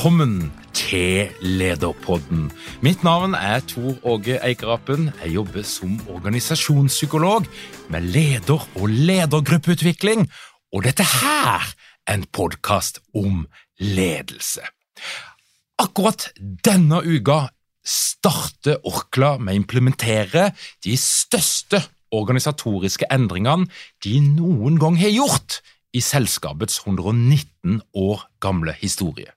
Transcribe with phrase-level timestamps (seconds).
[0.00, 2.46] Velkommen til Lederpodden.
[2.80, 5.10] Mitt navn er Tor Åge Eikerapen.
[5.20, 7.44] Jeg jobber som organisasjonspsykolog
[7.92, 10.22] med leder- og ledergruppeutvikling.
[10.72, 11.68] Og dette her
[12.06, 13.42] er en podkast om
[13.76, 14.64] ledelse.
[15.78, 16.30] Akkurat
[16.64, 17.50] denne uka
[17.84, 20.46] starter Orkla med å implementere
[20.80, 23.68] de største organisatoriske endringene
[24.00, 25.60] de noen gang har gjort
[25.92, 29.28] i selskapets 119 år gamle historie.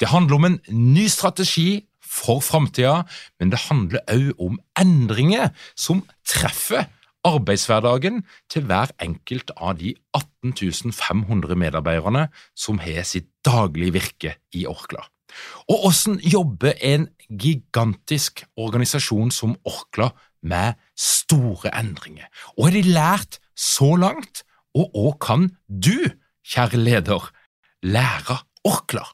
[0.00, 3.04] Det handler om en ny strategi for framtida,
[3.38, 6.88] men det handler òg om endringer som treffer
[7.26, 14.64] arbeidshverdagen til hver enkelt av de 18 500 medarbeiderne som har sitt daglige virke i
[14.66, 15.04] Orkla.
[15.70, 20.10] Og hvordan jobber en gigantisk organisasjon som Orkla
[20.42, 22.26] med store endringer?
[22.56, 24.42] Og har de lært så langt?
[24.74, 26.10] Og hva kan du,
[26.46, 27.30] kjære leder,
[27.82, 29.04] lære Orkla?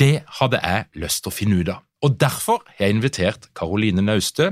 [0.00, 4.00] Det hadde jeg lyst til å finne ut av, og derfor har jeg invitert Caroline
[4.00, 4.46] Naustø,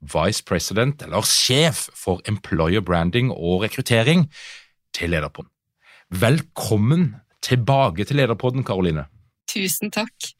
[0.00, 4.30] vice president, eller sjef for employer branding og rekruttering,
[4.94, 5.50] til Lederpodden.
[6.08, 9.04] Velkommen tilbake til Lederpodden, Caroline.
[9.50, 10.30] Tusen takk.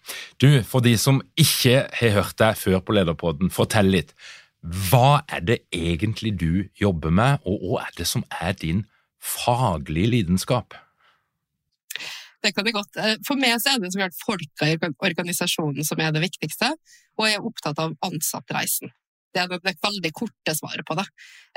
[0.41, 4.15] Du, For de som ikke har hørt deg før på Lederpodden, fortell litt.
[4.63, 8.87] Hva er det egentlig du jobber med, og hva er det som er din
[9.21, 10.79] faglige lidenskap?
[12.45, 12.99] Det kan det godt.
[13.01, 16.75] Eh, for meg så er det så klart folka i organisasjonen som er det viktigste,
[17.17, 18.93] og jeg er opptatt av ansattreisen.
[19.35, 21.07] Det er det veldig korte svaret på det.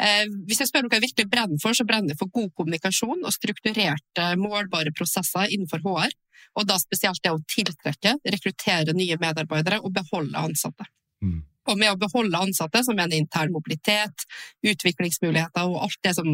[0.02, 3.20] Eh, hvis jeg spør noe jeg virkelig brenner for, så brenner jeg for god kommunikasjon
[3.20, 6.16] og strukturerte, målbare prosesser innenfor HR,
[6.58, 10.88] og da spesielt det å tiltrekke, rekruttere nye medarbeidere og beholde ansatte.
[11.22, 11.44] Mm.
[11.68, 14.26] Og med å beholde ansatte, så mener jeg intern mobilitet,
[14.66, 16.32] utviklingsmuligheter og alt det som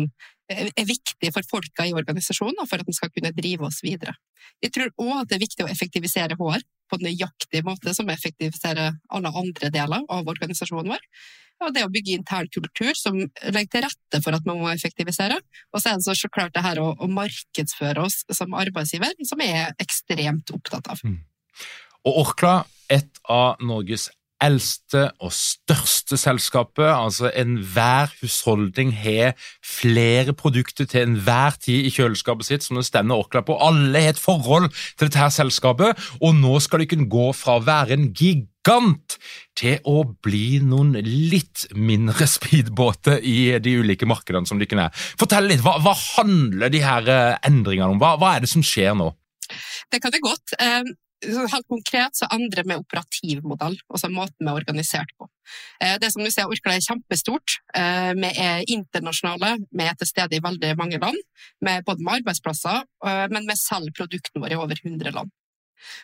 [0.51, 4.15] er viktig for folka i organisasjonen og for at den skal kunne drive oss videre.
[4.63, 8.11] Jeg tror òg at det er viktig å effektivisere HR på en nøyaktig måte som
[8.11, 11.07] effektiviserer alle andre deler av organisasjonen vår.
[11.63, 15.37] Og det å bygge intern kultur som legger til rette for at man må effektivisere.
[15.71, 19.43] Og så er det så klart det her å, å markedsføre oss som arbeidsgiver, som
[19.43, 21.03] jeg er ekstremt opptatt av.
[21.07, 21.21] Mm.
[22.03, 22.57] Og Orkla,
[22.91, 24.09] et av Norges
[24.43, 26.85] eldste og største selskapet.
[26.87, 33.19] Altså enhver husholdning har flere produkter til enhver tid i kjøleskapet sitt som det stender
[33.19, 33.57] Orkla på.
[33.57, 37.57] Alle har et forhold til dette her selskapet, og nå skal de kunne gå fra
[37.57, 39.17] å være en gigant
[39.59, 45.03] til å bli noen litt mindre speedbåter i de ulike markedene som de kunne er.
[45.19, 48.01] Fortell litt, hva, hva handler de her eh, endringene om?
[48.01, 49.11] Hva, hva er det som skjer nå?
[49.91, 50.55] Det kan det godt.
[51.23, 55.29] Eh, helt konkret så endrer vi operativmodell, altså måten vi er organisert på.
[55.81, 57.59] Eh, det som du ser, Orkla er kjempestort.
[57.75, 61.19] Eh, vi er internasjonale, vi er til stede i veldig mange land,
[61.61, 65.31] både med arbeidsplasser, eh, men vi selger produktene våre i over 100 land.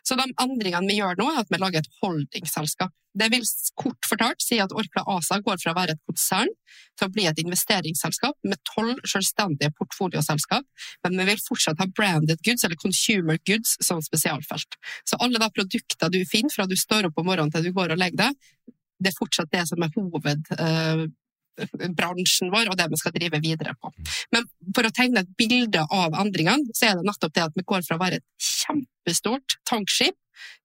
[0.06, 2.94] Så de endringene vi gjør nå, er at vi lager et holdingselskap.
[3.20, 3.46] Det vil
[3.80, 6.52] kort fortalt si at Orkla ASA går fra å være et konsern
[7.00, 10.68] til å bli et investeringsselskap med tolv selvstendige portfolioselskap,
[11.06, 14.78] men vi vil fortsatt ha branded goods, eller consumer goods, som spesialfelt.
[15.10, 17.96] Så alle de produktene du finner fra du står opp om morgenen til du går
[17.96, 18.38] og legger deg,
[19.00, 21.08] det er fortsatt det som er hoved, uh,
[21.98, 23.92] bransjen vår og det vi skal drive videre på.
[24.36, 27.68] Men for å tegne et bilde av endringene, så er det nettopp det at vi
[27.68, 30.18] går fra å være et kjempestort tankskip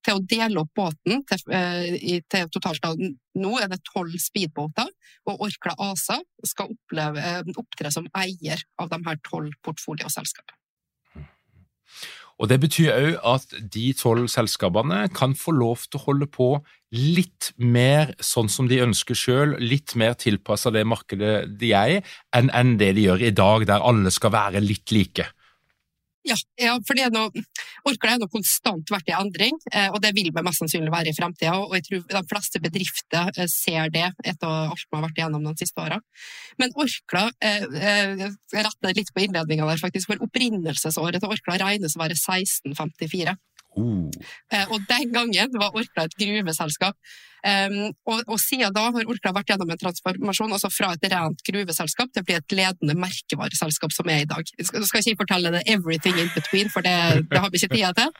[0.04, 2.84] til å dele opp båten til, eh, til totalt
[3.34, 4.90] Nå er det tolv speedbåter,
[5.26, 10.60] og Orkla ASA skal oppleve, eh, opptre som eier av de her tolv portfolioselskapene.
[12.40, 16.48] Og Det betyr òg at de tolv selskapene kan få lov til å holde på
[16.94, 22.02] litt mer sånn som de ønsker sjøl, litt mer tilpassa det markedet de er i,
[22.36, 25.28] enn, enn det de gjør i dag, der alle skal være litt like.
[26.24, 27.42] Ja, ja, for det er noe,
[27.84, 31.12] Orkla har nå konstant vært i endring, eh, og det vil vi mest sannsynlig være
[31.12, 31.52] i fremtida.
[31.60, 35.44] Og jeg tror de fleste bedrifter eh, ser det etter alt vi har vært igjennom
[35.44, 35.98] de siste åra.
[36.56, 38.24] Men Orkla eh, eh
[38.56, 43.36] retter litt på innledninga der, faktisk, for opprinnelsesåret til Orkla regnes å være 1654.
[43.76, 44.10] Uh.
[44.70, 46.98] Og den gangen var Orkla et gruveselskap.
[47.44, 51.42] Um, og, og, siden da har Orkla vært gjennom en transformasjon altså fra et rent
[51.44, 54.48] gruveselskap til å bli et ledende merkevareselskap som er i dag.
[54.56, 56.96] Jeg skal, skal ikke fortelle det everything in between, for det,
[57.28, 58.16] det har vi ikke tida til.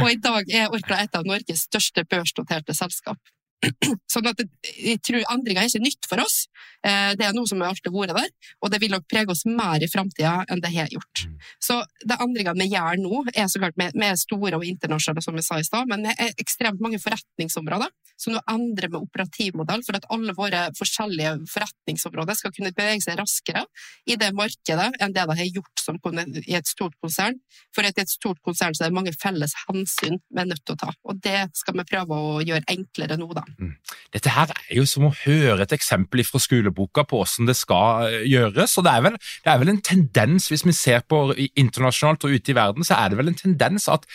[0.00, 3.20] Og i dag er Orkla et av Norges største børsnoterte selskap.
[4.12, 4.40] Sånn at
[4.76, 6.44] jeg tror endringer er ikke nytt for oss.
[6.84, 8.30] Eh, det er noe som har alltid vært der,
[8.60, 11.24] og det vil nok prege oss mer i framtida enn det har gjort.
[11.24, 11.36] Mm.
[11.68, 15.38] Så de endringene vi gjør nå, er så klart vi er store og internasjonale, som
[15.38, 17.92] vi sa i stad, men det er ekstremt mange forretningsområder.
[18.20, 23.18] Så nå endrer vi operativmodell for at alle våre forskjellige forretningsområder skal kunne bevege seg
[23.18, 23.64] raskere
[24.06, 27.40] i det markedet enn det de har gjort som i et stort konsern.
[27.74, 30.76] For i et stort konsern så er det mange felles hensyn vi er nødt til
[30.76, 33.43] å ta, og det skal vi prøve å gjøre enklere nå, da.
[33.58, 33.74] Mm.
[34.14, 38.08] Dette her er jo som å høre et eksempel fra skoleboka på hvordan det skal
[38.08, 38.78] eh, gjøres.
[38.78, 42.38] og det er, vel, det er vel en tendens, hvis vi ser på internasjonalt og
[42.38, 44.08] ute i verden, så er det vel en tendens at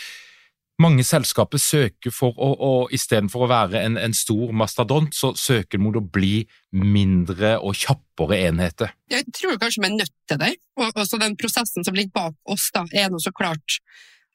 [0.80, 5.82] mange selskaper søker for å, å istedenfor å være en, en, stor mastodont, så søker
[5.82, 8.94] mot å bli mindre og kjappere enheter.
[9.12, 10.54] Jeg tror kanskje vi er nødt til det.
[10.80, 13.82] Og også den prosessen som ligger bak oss, da, er nå så klart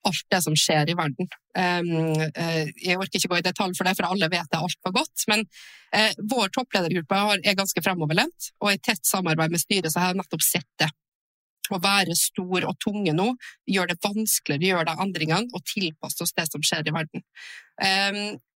[0.09, 1.31] alt det som skjer i verden.
[1.57, 2.27] Uh,
[2.81, 5.25] jeg orker ikke gå i detalj for det, for alle vet det altfor godt.
[5.31, 10.13] Men uh, vår toppledergruppe er ganske fremoverlent, og i tett samarbeid med styret så har
[10.13, 10.91] jeg nettopp sett det.
[11.73, 13.31] Å være stor og tunge nå
[13.73, 17.25] gjør det vanskeligere å gjøre de endringene og tilpasse oss det som skjer i verden.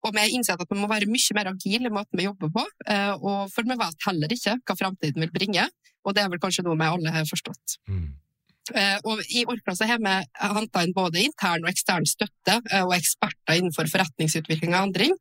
[0.04, 2.52] Og vi har innsett at vi må være mye mer agile i måten vi jobber
[2.52, 2.66] på,
[3.24, 5.70] og for vi vet heller ikke hva framtiden vil bringe,
[6.04, 7.80] og det er vel kanskje noe vi alle har forstått.
[7.88, 8.12] Mm.
[8.76, 10.16] Eh, og I Orkla har vi
[10.58, 15.16] henta inn både intern og ekstern støtte eh, og eksperter innenfor forretningsutvikling og endring.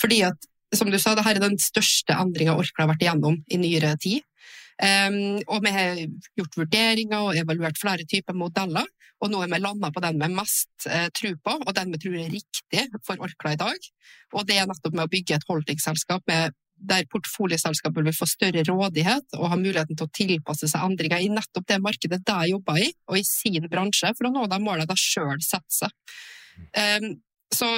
[0.00, 3.60] Fordi at, som du sa, dette er den største endringa Orkla har vært igjennom i
[3.60, 4.24] nyere tid.
[4.76, 6.02] Um, og vi har
[6.36, 8.84] gjort vurderinger og evaluert flere typer modeller,
[9.24, 12.00] og nå har vi landa på den vi mest uh, tror på, og den vi
[12.02, 13.88] tror er riktig for Orkla i dag.
[14.36, 18.64] Og det er nettopp med å bygge et holdingselskap med der portfolioselskapet vil få større
[18.68, 22.80] rådighet og ha muligheten til å tilpasse seg endringer i nettopp det markedet de jobber
[22.84, 26.18] i, og i sin bransje, for å nå de målene de sjøl setter seg.
[26.76, 27.14] Um,
[27.52, 27.68] så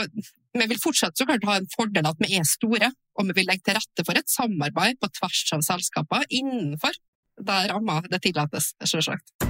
[0.59, 3.51] vi vil fortsatt så klart ha en fordel at vi er store, og vi vil
[3.51, 6.97] legge til rette for et samarbeid på tvers av selskaper innenfor
[7.39, 9.48] der ramma det tillates, selvsagt.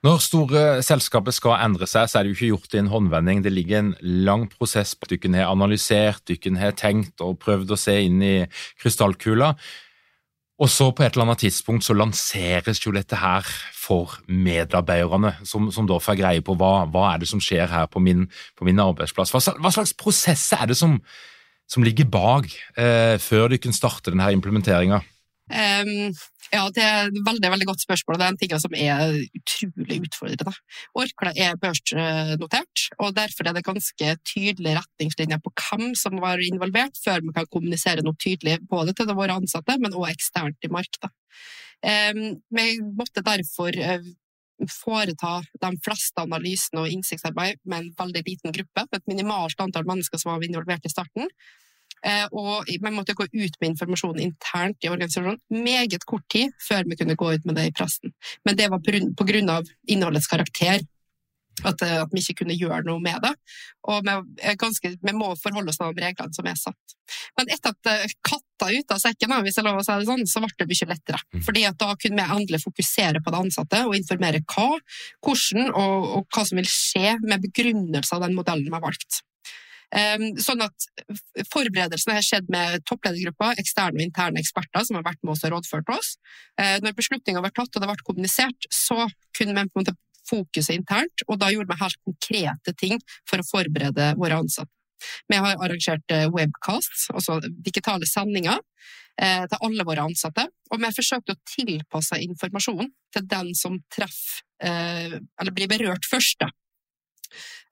[0.00, 3.42] Når store selskaper skal endre seg, så er det jo ikke gjort i en håndvending.
[3.44, 7.98] Det ligger en lang prosess dere har analysert, dere har tenkt og prøvd å se
[8.06, 8.34] inn i
[8.80, 9.52] krystallkula.
[10.60, 13.44] Og så på et eller annet tidspunkt så lanseres jo dette her
[13.76, 17.88] for medarbeiderne, som, som da får greie på hva, hva er det som skjer her
[17.88, 18.26] på min,
[18.56, 19.32] på min arbeidsplass.
[19.32, 20.98] Hva, hva, slags prosess er det som,
[21.68, 25.00] som ligger bak eh, før dere starter denne implementeringa?
[25.50, 26.12] Um,
[26.50, 29.98] ja, Det er et veldig veldig godt spørsmål, det er en ting som er utrolig
[30.06, 30.54] utfordrende.
[30.98, 36.98] Orkla er børsnotert, og derfor er det ganske tydelige retningslinjer på hvem som var involvert,
[37.04, 41.12] før vi kan kommunisere noe tydelig både til våre ansatte, men også eksternt i markedet.
[41.80, 42.66] Vi
[42.98, 44.10] måtte derfor uh,
[44.68, 50.20] foreta de fleste analysene og innsiktsarbeid med en veldig liten gruppe, et minimalt antall mennesker
[50.20, 51.30] som var involvert i starten.
[52.06, 56.88] Eh, og vi måtte gå ut med informasjon internt i organisasjonen meget kort tid før
[56.88, 58.14] vi kunne gå ut med det i pressen.
[58.48, 60.80] Men det var på grunn av innholdets karakter.
[61.66, 63.34] At, eh, at, vi ikke kunne gjøre noe med det.
[63.92, 64.14] Og vi,
[64.56, 66.94] ganske, vi må forholde oss til de reglene som er satt.
[67.36, 70.24] Men etter at eh, katta ut av sekken, hvis jeg lov å si det sånn,
[70.30, 71.20] så ble det mye lettere.
[71.34, 71.42] Mm.
[71.48, 74.70] Fordi at Da kunne vi endelig fokusere på det ansatte og informere hva,
[75.26, 79.20] hvordan og, og hva som vil skje med begrunnelse av den modellen vi har valgt.
[79.96, 80.86] Ehm, sånn at
[81.50, 85.56] Forberedelsene har skjedd med toppledergrupper, eksterne og interne eksperter som har vært med oss og
[85.56, 86.12] rådført oss.
[86.60, 89.96] Eh, når beslutninga var tatt og det ble kommunisert, så kunne vi på en måte
[90.30, 94.70] fokuset internt, og da gjorde vi helt konkrete ting for å forberede våre ansatte.
[95.32, 98.60] Vi har arrangert eh, webcasts, altså digitale sendinger,
[99.18, 100.44] eh, til alle våre ansatte.
[100.70, 106.36] Og vi har forsøkt å tilpasse informasjonen til den som treffer, eller blir berørt først.
[106.44, 106.50] Da.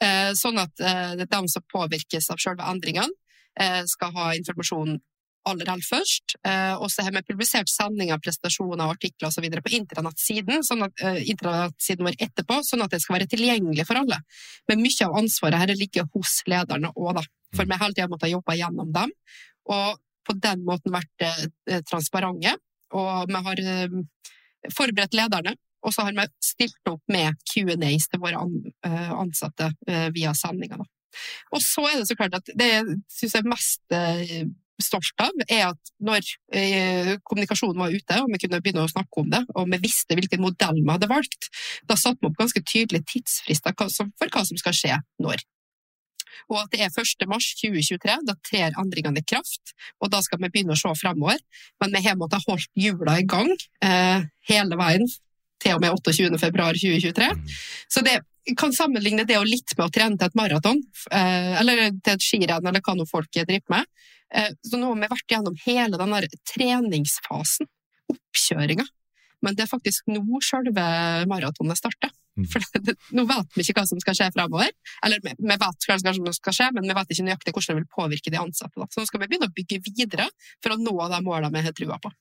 [0.02, 3.14] Eh, sånn at eh, de som påvirkes av selve endringene,
[3.58, 4.98] eh, skal ha informasjon
[5.48, 6.32] aller helst først.
[6.82, 9.46] Og så har vi publisert sendinger, presentasjoner, artikler osv.
[9.64, 14.18] på internettsiden, sånn at, vår etterpå, sånn at det skal være tilgjengelig for alle.
[14.68, 17.22] Men mye av ansvaret her ligger hos lederne òg, da.
[17.56, 19.14] For vi har hele tida måttet jobbe gjennom dem.
[19.72, 19.96] Og
[20.28, 21.24] på den måten vært
[21.88, 22.58] transparente.
[22.92, 23.64] Og vi har
[24.74, 28.44] forberedt lederne og så har vi stilt opp med Q&As til våre
[28.86, 30.80] eh, ansatte eh, via sendinga.
[31.54, 32.72] Og så er det så klart at det
[33.10, 36.28] syns jeg er mest eh, stolt av, er at når
[37.26, 40.44] kommunikasjonen var ute, og vi kunne begynne å snakke om det, og vi visste hvilken
[40.44, 41.48] modell vi hadde valgt,
[41.90, 45.42] da satte vi opp ganske tydelige tidsfrister for hva som skal skje når.
[46.46, 47.26] Og at det er 1.
[47.26, 51.40] mars 2023, da trer endringene i kraft, og da skal vi begynne å se fremover.
[51.82, 53.50] Men vi har måttet holdt hjula i gang
[53.84, 55.08] eh, hele veien
[55.62, 56.38] til og med 28.
[56.40, 57.30] februar 2023.
[57.34, 57.56] Mm.
[57.88, 58.18] Så det
[58.58, 60.80] kan sammenligne det og litt med å trene til et maraton,
[61.12, 63.90] eh, eller til et skirenn, eller hva nå folk driver med.
[64.34, 67.68] Eh, så nå har vi vært gjennom hele den treningsfasen,
[68.12, 68.86] oppkjøringa.
[69.44, 70.84] Men det er faktisk nå selve
[71.30, 72.10] maratonet starter.
[72.38, 72.46] Mm.
[72.52, 74.70] For det, nå vet vi ikke hva som skal skje framover.
[75.06, 77.88] Eller vi vet hva som skal skje, men vi vet ikke nøyaktig hvordan det vil
[77.98, 78.88] påvirke de ansatte.
[78.94, 80.28] Så nå skal vi begynne å bygge videre
[80.62, 82.12] for å nå de målene vi har trua på.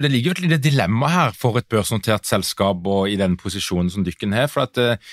[0.00, 3.92] Det ligger jo et lite dilemma her for et børsnotert selskap og i den posisjonen
[3.92, 4.48] som dykken har.
[4.48, 5.12] for at uh,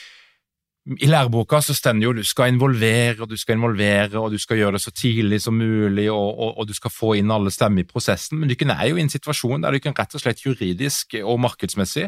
[1.03, 4.39] i læreboka så står det jo du skal involvere og du skal involvere, og du
[4.39, 7.51] skal gjøre det så tidlig som mulig, og, og, og du skal få inn alle
[7.51, 8.39] stemmer i prosessen.
[8.39, 12.07] Men dykken er jo i en situasjon der dykken rett og slett juridisk og markedsmessig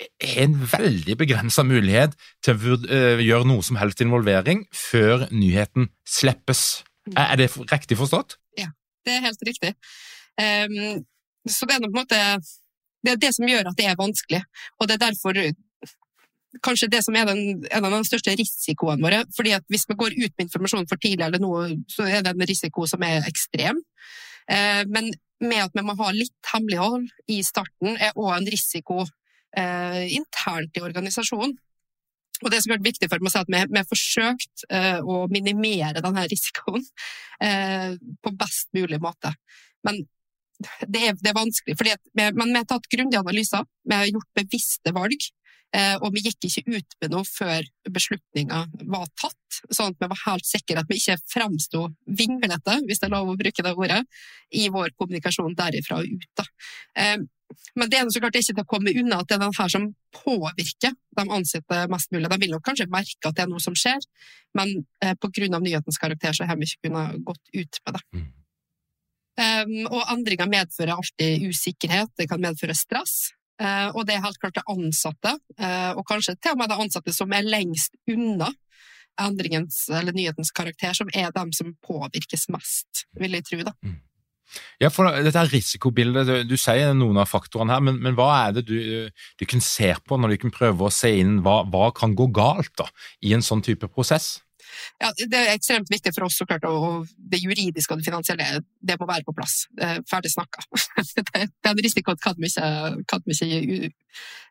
[0.00, 5.90] er en veldig begrensa mulighet til å uh, gjøre noe som helst involvering før nyheten
[6.08, 6.82] slippes.
[7.14, 8.38] Er, er det riktig forstått?
[8.58, 8.70] Ja,
[9.06, 9.74] det er helt riktig.
[10.38, 11.02] Um,
[11.50, 12.18] så det er på en måte
[13.02, 14.42] det er det som gjør at det er vanskelig,
[14.78, 15.38] og det er derfor
[16.62, 19.22] kanskje det som er den, en av de største risikoene våre.
[19.36, 22.34] fordi at Hvis vi går ut med informasjon for tidlig, eller noe, så er det
[22.34, 23.80] en risiko som er ekstrem.
[24.50, 29.02] Eh, men med at vi må ha litt hemmelighold i starten, er òg en risiko
[29.58, 31.56] eh, internt i organisasjonen.
[32.42, 34.98] Og det som har vært viktig for meg, å si at vi har forsøkt eh,
[34.98, 36.82] å minimere denne risikoen
[37.44, 39.30] eh, på best mulig måte.
[39.86, 40.02] Men
[40.62, 44.10] det er, det er vanskelig, fordi vi, men vi har tatt grundige analyser, vi har
[44.10, 45.30] gjort bevisste valg.
[45.72, 48.58] Eh, og vi gikk ikke ut med noe før beslutninga
[48.92, 53.08] var tatt, sånn at vi var helt sikre at vi ikke framsto vinglete, hvis det
[53.08, 54.02] er lov å bruke det ordet,
[54.52, 56.44] i vår kommunikasjon derifra og ut.
[57.78, 59.72] Men det er så klart ikke til å komme unna at det er den her
[59.72, 62.30] som påvirker de ansatte mest mulig.
[62.32, 64.00] De vil nok kanskje merke at det er noe som skjer,
[64.58, 65.58] men eh, pga.
[65.58, 68.02] nyhetens karakter så har vi ikke kunnet gått ut med det.
[68.12, 68.30] Mm.
[69.32, 73.32] Um, og endringer medfører alltid usikkerhet, det kan medføre stress.
[73.62, 76.80] Uh, og det er helt klart det ansatte, uh, og kanskje til og med det
[76.82, 78.50] ansatte som er lengst unna
[79.20, 83.60] endringens eller nyhetens karakter, som er dem som påvirkes mest, vil jeg tro.
[83.68, 83.74] da.
[83.84, 84.00] Mm.
[84.82, 88.66] Ja, for dette risikobildet, du, sier noen av faktorene her, men, men hva er det
[88.68, 88.78] du,
[89.10, 92.28] du kan se på når du kan prøve å se inn hva, hva kan gå
[92.34, 92.88] galt da,
[93.24, 94.40] i en sånn type prosess?
[95.02, 98.62] Ja, Det er ekstremt viktig for oss, så klart, og det juridiske og det finansielle
[98.80, 99.66] det må være på plass.
[100.10, 100.64] Ferdig snakka.
[101.66, 103.92] Den risikoen kan vi ikke, kan vi ikke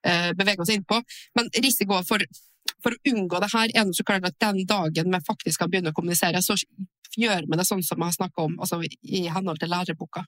[0.02, 1.02] beveger bevege oss inn på.
[1.38, 2.24] Men risikoen for,
[2.84, 5.94] for å unngå det her er så klart at den dagen vi faktisk kan begynne
[5.94, 6.58] å kommunisere, så
[7.18, 10.24] gjør vi det sånn som vi har snakka om, altså i henhold til læreboka.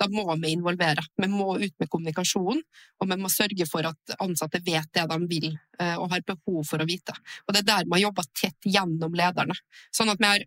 [0.00, 1.04] Da må vi involvere.
[1.16, 2.60] Vi må ut med kommunikasjon,
[3.00, 5.48] og vi må sørge for at ansatte vet det de vil
[5.80, 7.16] eh, og har behov for å vite.
[7.46, 9.56] Og Det er der vi har jobba tett gjennom lederne.
[9.94, 10.46] Sånn at vi har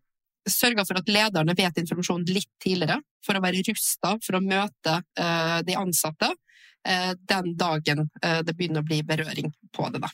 [0.50, 4.98] sørga for at lederne vet informasjon litt tidligere, for å være rusta for å møte
[4.98, 10.02] uh, de ansatte uh, den dagen det begynner å bli berøring på det.
[10.02, 10.10] da.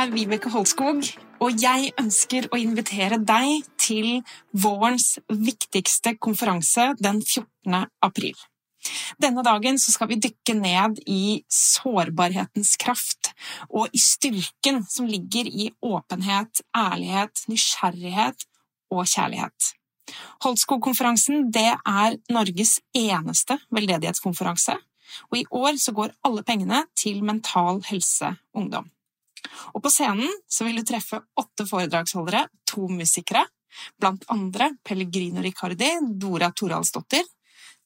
[0.00, 1.02] Er Vibeke Holskog,
[1.44, 4.22] og jeg ønsker å invitere deg til
[4.56, 7.88] vårens viktigste konferanse den 14.
[8.06, 8.36] april.
[9.20, 13.32] Denne dagen skal vi dykke ned i sårbarhetens kraft
[13.68, 18.46] og i styrken som ligger i åpenhet, ærlighet, nysgjerrighet
[18.94, 19.74] og kjærlighet.
[20.46, 24.78] Holtskog-konferansen er Norges eneste veldedighetskonferanse,
[25.28, 28.88] og i år går alle pengene til Mental Helse Ungdom.
[29.74, 33.44] Og på scenen så vil du treffe åtte foredragsholdere, to musikere,
[34.00, 37.24] blant andre Pellegrino Riccardi, Dora Toralsdottir,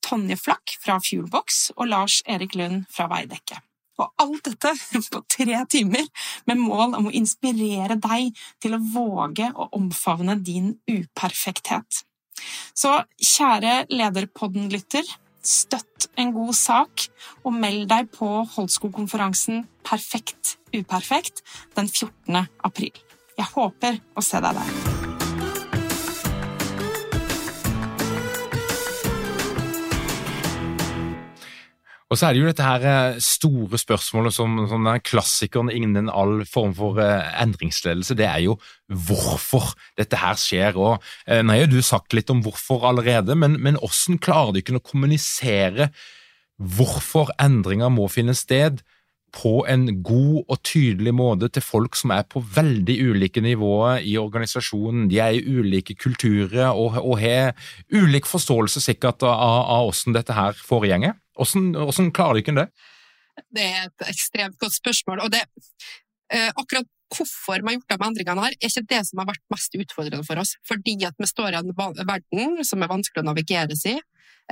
[0.04, 3.61] Tonje Flakk fra Fuelbox og Lars Erik Lund fra Veidekke.
[4.00, 4.73] Og alt dette
[5.12, 6.08] på tre timer,
[6.50, 12.02] med mål om å inspirere deg til å våge å omfavne din uperfekthet.
[12.75, 12.90] Så
[13.23, 15.06] kjære Lederpodden-lytter,
[15.47, 17.07] støtt en god sak,
[17.45, 21.45] og meld deg på Holdskog-konferansen Perfekt uperfekt
[21.77, 22.47] den 14.
[22.65, 22.93] april.
[23.39, 24.94] Jeg håper å se deg der.
[32.14, 36.06] Og så er det jo dette her eh, store spørsmålet som, som den klassikeren innen
[36.06, 38.54] all form for uh, endringsledelse, det er jo
[38.87, 40.78] hvorfor dette her skjer.
[40.78, 44.62] Og uh, Nå har du sagt litt om hvorfor allerede, men, men hvordan klarer du
[44.62, 45.90] ikke å kommunisere
[46.54, 48.85] hvorfor endringer må finne sted?
[49.35, 54.14] På en god og tydelig måte til folk som er på veldig ulike nivåer i
[54.21, 55.09] organisasjonen.
[55.11, 57.53] De er i ulike kulturer og, og har
[57.93, 61.19] ulik forståelse sikkert av, av hvordan dette her foregjenger.
[61.35, 62.69] Hvordan, hvordan klarer dere det?
[63.55, 65.25] Det er et ekstremt godt spørsmål.
[65.26, 65.43] og det,
[66.33, 69.44] eh, akkurat hvorfor vi har gjort de endringene her, er ikke det som har vært
[69.52, 70.56] mest utfordrende for oss.
[70.68, 73.94] Fordi at vi står i en verden som er vanskelig å navigere i,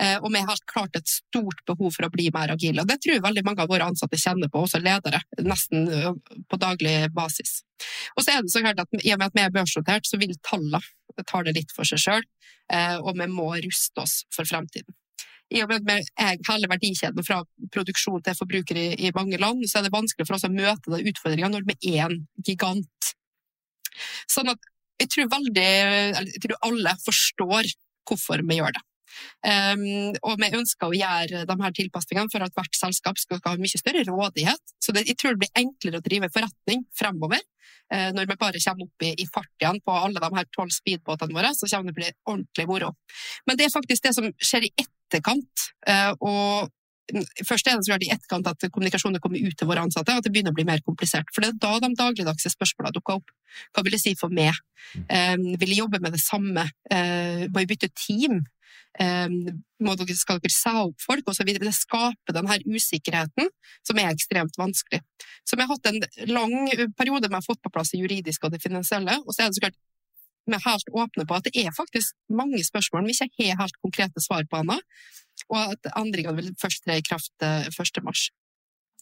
[0.00, 2.84] eh, og vi har klart et stort behov for å bli mer agile.
[2.84, 6.10] Og det tror jeg veldig mange av våre ansatte kjenner på, også ledere, nesten eh,
[6.48, 7.60] på daglig basis.
[8.16, 10.20] Og så er det så klart at I og med at vi er børsnotert, så
[10.22, 10.82] vil tallene
[11.28, 12.22] ta det litt for seg sjøl,
[13.04, 14.94] og vi må ruste oss for fremtiden
[15.52, 17.42] i og med at hele verdikjeden fra
[17.74, 20.92] produksjon til forbruker i, i, mange land, så er det vanskelig for oss å møte
[20.92, 23.12] de utfordringene når vi er en gigant.
[24.30, 24.70] Sånn at
[25.02, 25.68] jeg tror, veldig,
[26.14, 27.72] jeg tror alle forstår
[28.08, 28.82] hvorfor vi gjør det.
[29.44, 33.54] Um, og vi ønsker å gjøre de her tilpasningene for at hvert selskap skal ha
[33.60, 34.74] mye større rådighet.
[34.82, 37.42] Så det, jeg tror det blir enklere å drive forretning fremover.
[37.92, 41.36] Uh, når vi bare kommer opp i, i igjen på alle de her tolv speedbåtene
[41.36, 42.92] våre, så kommer det bli ordentlig moro.
[43.46, 45.66] Men det er faktisk det som skjer i etterkant.
[45.88, 46.72] Uh, og
[47.44, 50.32] Først er det så i etterkant at kommunikasjonen kommer ut til våre ansatte, at det
[50.32, 51.28] begynner å bli mer komplisert.
[51.34, 53.32] For det er da de dagligdagse spørsmålene dukker opp.
[53.74, 54.56] Hva vil det si for meg?
[55.10, 56.68] Um, vil jeg jobbe med det samme?
[56.92, 58.42] Uh, må jeg bytte team?
[59.00, 61.48] må dere, skal dere sa opp folk osv.
[61.48, 63.48] Det skaper denne usikkerheten,
[63.88, 65.00] som er ekstremt vanskelig.
[65.48, 66.68] Så vi har hatt en lang
[66.98, 69.16] periode med å fått på plass det juridiske og det finansielle.
[69.24, 69.80] Og så er det så klart
[70.42, 73.76] vi er helt åpne på at det er faktisk mange spørsmål vi ikke har helt
[73.78, 74.74] konkrete svar på ennå,
[75.50, 77.68] og at endringene vil først tre i kraft 1.
[77.72, 78.28] Eh, mars.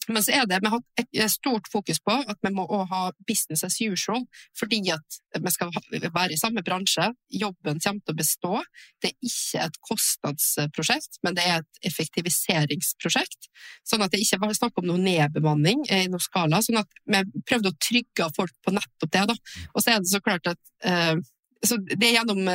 [0.09, 3.00] Men så er det, vi har hatt et stort fokus på at vi må ha
[3.29, 4.24] business as usual,
[4.59, 7.11] fordi at vi skal være i samme bransje.
[7.42, 8.62] Jobben kommer til å bestå.
[9.03, 13.50] Det er ikke et kostnadsprosjekt, men det er et effektiviseringsprosjekt.
[13.87, 16.62] Sånn at det ikke var snakk om noe nedbemanning i noen skala.
[16.64, 19.26] sånn at vi prøvde å trygge folk på nettopp det.
[19.35, 19.37] da.
[19.74, 21.22] Og så er det så klart at
[21.61, 22.46] så det er gjennom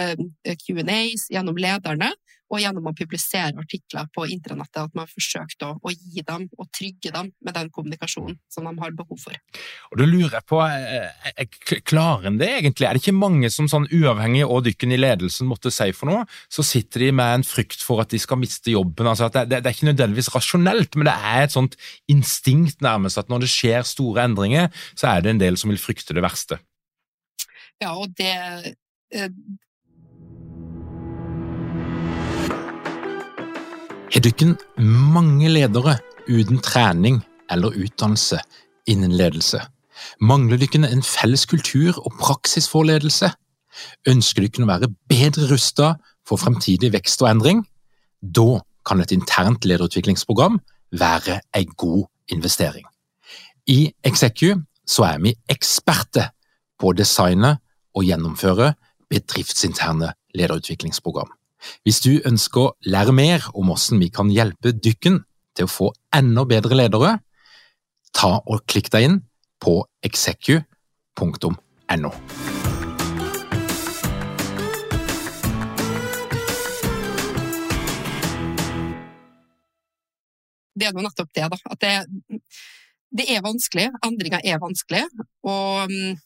[0.65, 2.09] Q&As, gjennom lederne,
[2.55, 6.47] og gjennom å publisere artikler på internettet at man har forsøkt å, å, gi dem
[6.57, 9.37] og trygge dem med den kommunikasjonen som de har behov for.
[9.91, 12.87] Og Da lurer jeg på, er eh, klarer en det egentlig?
[12.87, 16.23] Er det ikke mange som sånn uavhengig av dykken i ledelsen måtte si for noe,
[16.51, 19.09] så sitter de med en frykt for at de skal miste jobben?
[19.11, 21.77] Altså det, det, det, er ikke nødvendigvis rasjonelt, men det er et sånt
[22.11, 25.81] instinkt nærmest at når det skjer store endringer, så er det en del som vil
[25.81, 26.59] frykte det verste.
[27.83, 28.31] Ja, og det
[34.15, 35.97] Har dere mange ledere
[36.31, 37.17] uten trening
[37.51, 38.37] eller utdannelse
[38.87, 39.59] innen ledelse?
[40.23, 43.33] Mangler dere en felles kultur og praksis for ledelse?
[44.07, 47.65] Ønsker dere å være bedre rustet for fremtidig vekst og endring?
[48.23, 50.61] Da kan et internt lederutviklingsprogram
[50.95, 52.87] være en god investering.
[53.67, 56.31] I Execu så er vi eksperter
[56.79, 57.57] på å designe
[57.91, 58.77] og gjennomføre
[59.11, 61.27] bedriftsinterne lederutviklingsprogram.
[61.85, 65.21] Hvis du ønsker å lære mer om hvordan vi kan hjelpe dykken
[65.55, 67.17] til å få enda bedre ledere,
[68.15, 69.19] ta og klikk deg inn
[69.61, 71.55] på execu.no.
[80.75, 81.57] Det er jo nettopp det, da.
[81.71, 81.93] At det,
[83.15, 83.87] det er vanskelig.
[84.03, 85.05] Endringer er vanskelig.
[85.47, 86.17] Og mm,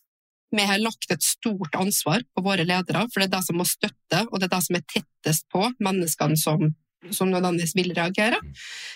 [0.56, 3.66] vi har lagt et stort ansvar på våre ledere, for det er de som må
[3.68, 6.72] støtte, og det er de som er tettest på menneskene som,
[7.14, 8.40] som nødvendigvis vil reagere.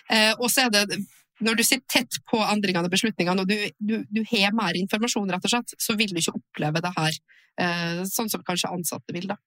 [0.10, 1.04] Eh, og så er det
[1.44, 5.32] når du sitter tett på endringene og beslutningene, og du, du, du, har mer informasjon,
[5.34, 7.18] rett og slett, så vil du ikke oppleve det her
[7.60, 9.28] eh, sånn som kanskje ansatte vil.
[9.32, 9.40] Da.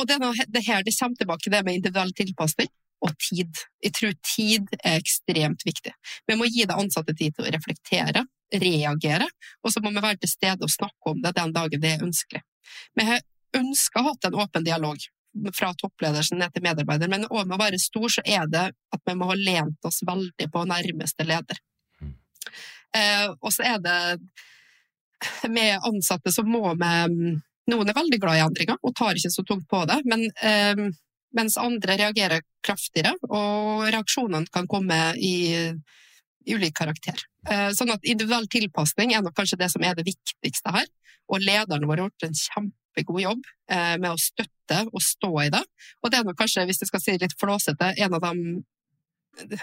[0.00, 2.70] Og det, det her det kommer tilbake det med individuell tilpasning
[3.02, 3.64] og tid.
[3.82, 5.92] Jeg tror tid er ekstremt viktig.
[6.30, 9.28] Vi må gi de ansatte tid til å reflektere, reagere,
[9.62, 12.06] og så må vi være til stede og snakke om det den dagen det er
[12.06, 12.42] ønskelig.
[12.94, 13.20] Vi har
[13.56, 14.96] ønska ha en åpen dialog
[15.56, 19.02] fra toppledersen ned til medarbeider, men òg med å være stor så er det at
[19.08, 21.60] vi må ha lent oss veldig på nærmeste leder.
[22.92, 28.42] Eh, og så er det med ansatte så må vi Noen er veldig glad i
[28.42, 30.80] endringer og tar ikke så tungt på det, men eh,
[31.38, 35.36] mens andre reagerer kraftigere, og reaksjonene kan komme i
[36.48, 37.18] ulik karakter.
[37.48, 40.88] Eh, sånn at individuell tilpasning er nok kanskje det som er det viktigste her,
[41.32, 45.50] og lederne våre har gjort en kjempegod jobb eh, med å støtte og stå i
[45.54, 45.62] det.
[46.02, 48.62] Og det er nok kanskje, hvis jeg skal si litt flåsete, en av de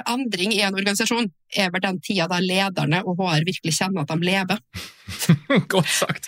[0.10, 4.12] endring i en organisasjon er vel den tida der lederne og HR virkelig kjenner at
[4.12, 4.60] de lever.
[5.73, 6.27] Godt sagt.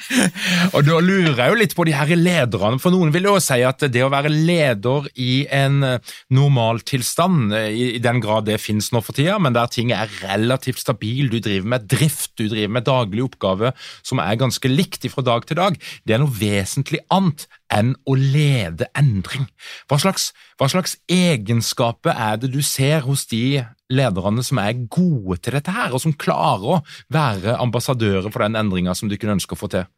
[0.74, 3.60] Og da lurer jeg jo litt på de her lederne, for noen vil jo si
[3.66, 8.90] at det å være leder i en eh, normaltilstand, eh, i den grad det finnes
[8.94, 12.76] nå for tida, men der ting er relativt stabil, du driver med drift, du driver
[12.80, 17.02] med daglige oppgaver som er ganske likt fra dag til dag, det er noe vesentlig
[17.14, 19.48] annet enn å lede endring.
[19.90, 25.40] Hva slags, hva slags egenskaper er det du ser hos de lederne som er gode
[25.42, 29.40] til dette her, og som klarer å være ambassadører for den endringa som du kunne
[29.40, 29.90] ønske å få til?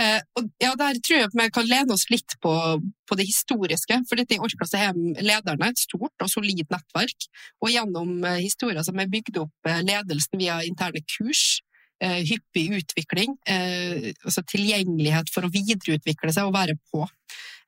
[0.00, 0.20] Eh,
[0.62, 3.98] ja, Der tror jeg vi kan lene oss litt på, på det historiske.
[4.08, 7.26] For dette i Orkla så har lederne et stort og solid nettverk.
[7.60, 11.60] Og gjennom eh, historier som er bygd opp eh, ledelsen via interne kurs,
[12.00, 17.04] hyppig utvikling, eh, altså tilgjengelighet for å videreutvikle seg og være på.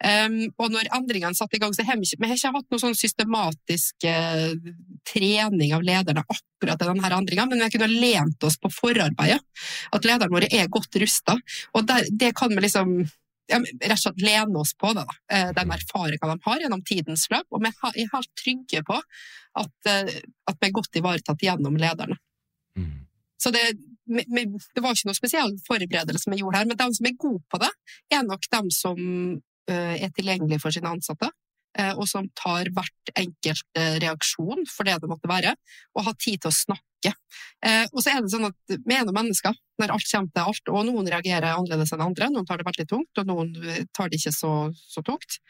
[0.03, 2.81] Og når endringene satte i gang, så har vi ikke, vi har ikke hatt noen
[2.83, 4.57] sånn systematisk uh,
[5.07, 9.39] trening av lederne akkurat til denne endringa, men vi kunne lent oss på forarbeidet.
[9.95, 11.37] At lederne våre er godt rusta.
[11.79, 15.45] Og der, det kan vi liksom ja, rett og slett lene oss på det, da.
[15.61, 17.47] den erfaringa de har gjennom tidens løp.
[17.55, 22.19] Og vi er helt trygge på at, at vi er godt ivaretatt gjennom lederne.
[22.75, 23.03] Mm.
[23.39, 23.69] Så det,
[24.13, 27.61] det var ikke noe spesiell forberedelse vi gjorde her, men de som er gode på
[27.63, 27.71] det,
[28.13, 29.01] er nok de som
[29.71, 31.31] eh, er tilgjengelige for sine ansatte,
[31.79, 35.55] eh, og som tar hvert enkelt eh, reaksjon for det det måtte være,
[35.97, 36.89] og har tid til å snakke.
[37.03, 40.71] Og så er det sånn at vi er noen mennesker når alt kommer til alt,
[40.71, 42.29] og noen reagerer annerledes enn andre.
[42.31, 43.51] Noen tar det veldig tungt, og noen
[43.91, 45.41] tar det ikke så, så tungt.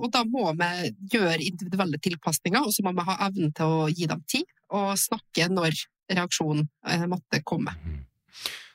[0.00, 3.90] Og da må vi gjøre individuelle tilpasninger, og så må vi ha evnen til å
[3.92, 5.76] gi dem tid, og snakke når
[6.10, 7.76] reaksjon eh, måtte komme.
[7.82, 8.02] Mhm.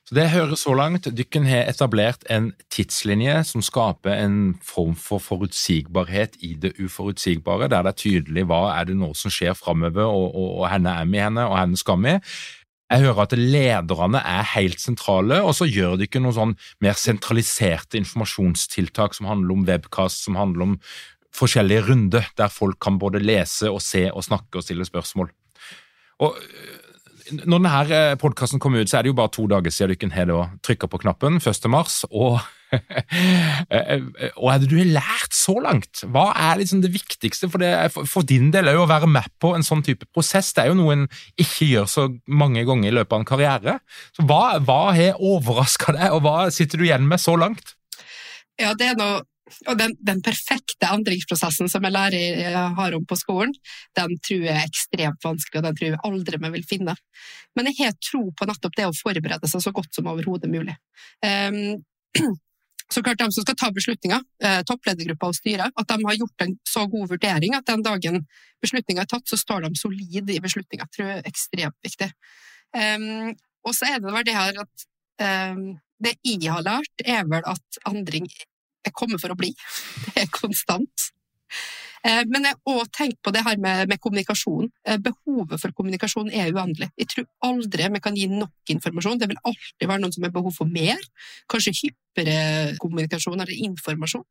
[0.10, 1.06] Så Det hører så langt.
[1.06, 7.84] Dykken har etablert en tidslinje som skaper en form for forutsigbarhet i det uforutsigbare, der
[7.86, 11.06] det er tydelig hva er det nå som skjer framover, og, og, og henne er
[11.06, 12.15] vi henne, og henne skal vi.
[12.89, 16.98] Jeg hører at lederne er helt sentrale, og så gjør de ikke noen sånn mer
[16.98, 20.78] sentraliserte informasjonstiltak som handler om webkast, som handler om
[21.38, 25.30] forskjellige runder, der folk kan både lese og se og snakke og stille spørsmål.
[26.26, 26.42] Og
[27.32, 30.36] når denne eh, podkasten kom ut, så er det jo bare to dager siden du
[30.36, 31.68] har trykka på knappen, 1.
[31.72, 32.02] mars.
[32.10, 32.39] Og,
[32.74, 36.04] eh, eh, er det du har lært så langt?
[36.04, 39.65] Hva er liksom det viktigste for, det, for din del å være med på en
[39.65, 40.52] sånn type prosess?
[40.54, 41.08] Det er jo noe en
[41.39, 43.80] ikke gjør så mange ganger i løpet av en karriere.
[44.15, 47.76] Så Hva, hva har overraska deg, og hva sitter du igjen med så langt?
[48.60, 49.22] Ja, det er noe
[49.68, 53.54] og den, den, perfekte endringsprosessen som jeg lærer har om på skolen,
[53.98, 56.96] den tror jeg er ekstremt vanskelig, og den tror jeg aldri vi vil finne.
[57.58, 60.78] Men jeg har tro på nettopp det å forberede seg så godt som overhodet mulig.
[61.26, 61.80] Um,
[62.94, 66.46] så klart De som skal ta beslutninger, eh, toppledergruppa og styret, at de har gjort
[66.46, 68.24] en så god vurdering at den dagen
[68.64, 70.88] beslutninga er tatt, så står de solid i beslutninga.
[70.90, 72.10] tror jeg er ekstremt viktig.
[72.74, 73.36] Um,
[73.66, 74.88] og så er det vel det her at
[75.54, 78.28] um, det jeg har lært, er vel at endring
[78.86, 79.54] jeg kommer for å bli.
[80.13, 81.10] Det er konstant.
[82.08, 84.70] Eh, men jeg har òg tenkt på det her med, med, kommunikasjon.
[84.88, 86.88] Eh, behovet for kommunikasjon er uendelig.
[87.00, 89.20] Jeg tror aldri vi kan gi nok informasjon.
[89.20, 91.02] Det vil alltid være noen som har behov for mer,
[91.52, 94.26] kanskje hyppigere kommunikasjon eller informasjon.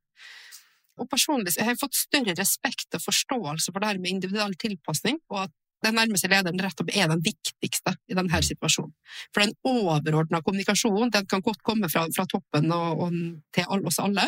[0.99, 4.57] Og personlig jeg har jeg fått større respekt og forståelse for det her med individuell
[4.59, 8.95] tilpasning, og at den nærmeste lederen rett og er den viktigste i denne situasjonen.
[9.35, 13.21] For den overordna kommunikasjonen den kan godt komme fra, fra toppen og, og,
[13.55, 14.27] til alle, oss alle,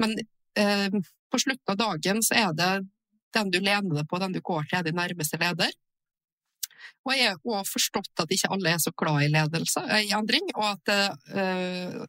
[0.00, 0.16] men
[0.58, 0.88] eh,
[1.30, 2.72] på slutten av dagen så er det
[3.36, 5.70] den du lener deg på, den du går til, er din nærmeste leder.
[7.06, 10.16] Og jeg har òg forstått at ikke alle er så glad i ledelse, eh, i
[10.16, 12.00] endring, og at eh,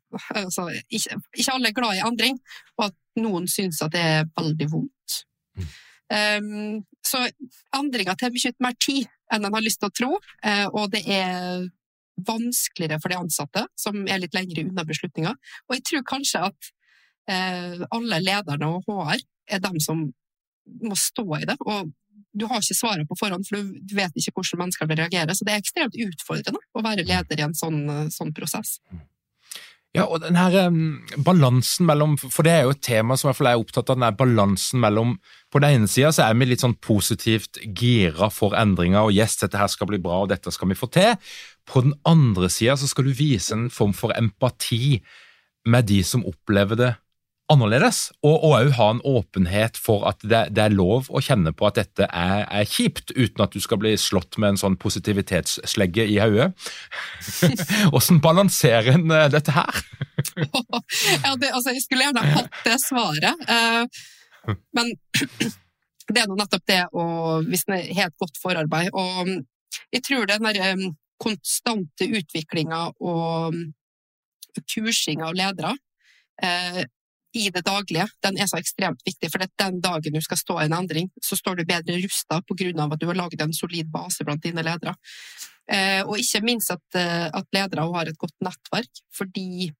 [0.42, 2.42] altså, ikke, ikke, alle er glad i endring,
[2.80, 5.24] og at noen syns at det er veldig vondt.
[5.60, 5.72] Mm.
[6.12, 7.24] Um, så
[7.78, 11.06] endringer tar mye mer tid enn en har lyst til å tro, uh, og det
[11.08, 11.70] er
[12.28, 15.38] vanskeligere for de ansatte, som er litt lengre unna beslutninger.
[15.70, 16.72] Og jeg tror kanskje at
[17.32, 20.10] uh, alle lederne og HR er dem som
[20.84, 21.58] må stå i det.
[21.64, 21.94] Og
[22.38, 25.36] du har ikke svaret på forhånd, for du vet ikke hvordan mennesker vil reagere.
[25.36, 27.82] Så det er ekstremt utfordrende å være leder i en sånn,
[28.14, 28.78] sånn prosess.
[29.92, 33.44] Ja, og den her um, balansen mellom For det er jo et tema som jeg
[33.44, 35.18] er opptatt av, den her balansen mellom
[35.52, 39.36] På den ene sida så er vi litt sånn positivt gira for endringer, og yes,
[39.42, 41.18] dette her skal bli bra, og dette skal vi få til.
[41.68, 45.02] På den andre sida så skal du vise en form for empati
[45.68, 46.94] med de som opplever det
[47.52, 51.68] annerledes, og òg ha en åpenhet for at det, det, er lov å kjenne på
[51.68, 56.06] at dette er, er, kjipt, uten at du skal bli slått med en sånn positivitetsslegge
[56.14, 56.52] i hodet.
[57.92, 59.82] Hvordan balanserer en eh, dette her?
[61.26, 64.94] ja, det, altså, jeg skulle gjerne hatt det svaret, uh, men
[66.12, 67.06] det er nå nettopp det å
[67.42, 69.38] er helt godt forarbeid og
[69.94, 70.88] Jeg tror den der um,
[71.22, 73.62] konstante utviklinga og um,
[74.68, 75.76] kursinga av ledere
[77.34, 79.30] i det daglige, den er så ekstremt viktig.
[79.32, 82.72] For den dagen du skal stå i en endring, så står du bedre rusta pga.
[82.84, 84.96] at du har laget en solid base blant dine ledere.
[85.72, 89.72] Eh, og ikke minst at, eh, at ledere har et godt nettverk, fordi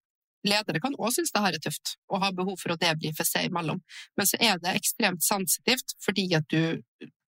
[0.48, 3.50] ledere kan også synes det her er tøft og ha behov for å debrife seg
[3.50, 3.82] imellom.
[4.18, 6.82] Men så er det ekstremt sensitivt fordi at du,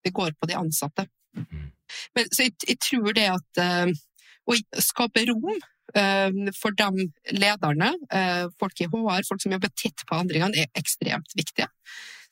[0.04, 1.06] det går på de ansatte.
[1.36, 1.70] Mm-hmm.
[2.16, 3.92] Men, så jeg, jeg, tror det at uh,
[4.50, 5.73] å skape rom Eh,
[6.58, 11.36] for de lederne, eh, folk i HR, folk som jobber tett på endringene, er ekstremt
[11.38, 11.68] viktige.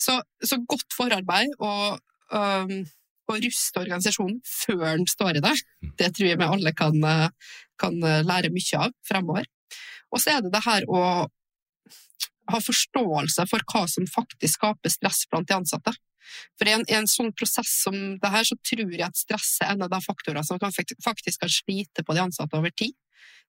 [0.03, 2.01] Så, så godt forarbeid og,
[2.33, 5.53] å ruste organisasjonen før den står i det,
[6.01, 6.97] det tror jeg vi alle kan,
[7.79, 9.47] kan lære mye av fremover.
[10.13, 11.03] Og så er det det her å
[12.51, 15.95] ha forståelse for hva som faktisk skaper stress blant de ansatte.
[16.59, 19.75] For i en, en, sånn prosess som det her, så tror jeg at stress er
[19.75, 22.95] en av de faktorene som kan, faktisk kan slite på de ansatte over tid.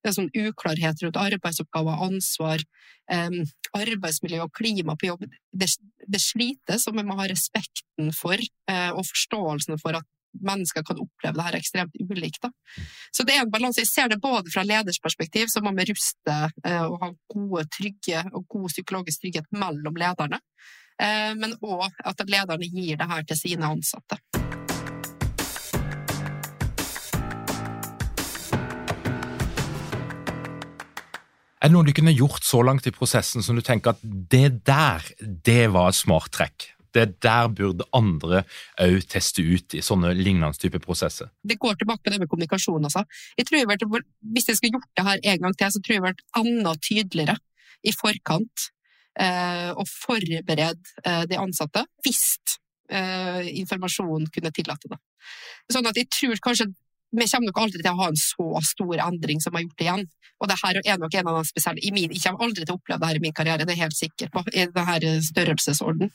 [0.04, 2.64] Det er sånn uklarhet rundt arbeidsoppgaver, ansvar,
[3.08, 3.38] um,
[3.78, 5.24] arbeidsmiljø og klima på jobb.
[5.56, 5.70] Det,
[6.12, 10.10] det slites, og vi må ha respekten for uh, og forståelsen for at
[10.44, 12.42] mennesker kan oppleve det her ekstremt ulikt.
[12.44, 12.50] Da.
[13.14, 13.84] Så det er en balanse.
[13.84, 17.68] Jeg ser det både fra leders perspektiv, så må vi ruste uh, og ha gode,
[17.78, 20.42] trygge og god psykologisk trygghet mellom lederne,
[21.00, 24.20] men òg at lederne gir det her til sine ansatte.
[31.64, 34.66] Er det noe du kunne gjort så langt i prosessen som du tenker at det
[34.68, 35.06] der,
[35.48, 36.74] det var et smart trekk?
[36.94, 38.42] Det der burde andre
[38.84, 41.32] òg teste ut i sånne lignende type prosesser.
[41.40, 42.84] Det går tilbake på det med kommunikasjon.
[42.84, 43.06] Altså.
[43.40, 44.04] Jeg tror jeg
[44.36, 46.76] hvis jeg skulle gjort det her en gang til, så tror jeg det vært enda
[46.84, 47.38] tydeligere
[47.84, 48.83] i forkant eh,
[49.78, 52.24] og forberede eh, de ansatte hvis
[52.90, 55.00] eh, informasjonen kunne tillate det.
[55.72, 56.72] Sånn at jeg tror kanskje
[57.14, 59.86] vi kommer nok aldri til å ha en så stor endring som vi har gjort
[59.86, 60.06] igjen.
[60.42, 62.74] Og det her er nok en av de spesielle i min, Jeg kommer aldri til
[62.74, 65.12] å oppleve det her i min karriere, det er jeg helt sikker på, i denne
[65.30, 66.10] størrelsesorden.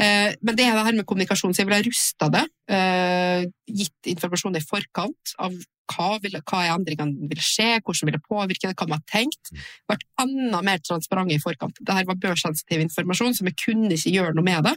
[0.00, 3.44] Eh, men det er det her med kommunikasjon, så jeg vil ha rusta det, eh,
[3.68, 5.54] gitt informasjon i forkant av
[5.90, 9.52] hva, vil, hva endringene vil skje, hvordan vil det påvirke det, hva man har tenkt.
[9.90, 11.80] Vært enda mer transparente i forkant.
[11.80, 14.76] Dette var børssensitiv informasjon, så vi kunne ikke gjøre noe med det.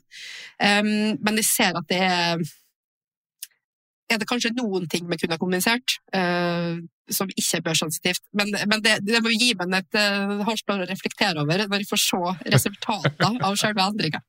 [0.57, 2.43] Um, men jeg ser at det er
[4.13, 8.21] er det kanskje noen ting vi kunne ha kommunisert uh, som ikke er børssensitivt.
[8.37, 11.83] Men, men det, det, må gi meg et uh, halvt år å reflektere over når
[11.83, 14.21] jeg får se resultatet av selve endringa.